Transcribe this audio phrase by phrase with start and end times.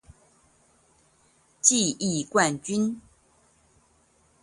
[1.61, 3.01] 記憶冠軍